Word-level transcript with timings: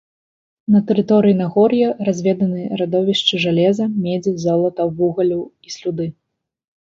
На 0.75 0.79
тэрыторыі 0.91 1.35
нагор'я 1.41 1.89
разведаны 2.07 2.61
радовішчы 2.81 3.35
жалеза, 3.45 3.85
медзі, 4.05 4.33
золата, 4.45 4.87
вугалю 4.97 5.41
і 5.69 5.75
слюды. 5.77 6.05